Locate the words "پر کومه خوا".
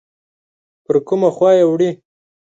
0.83-1.51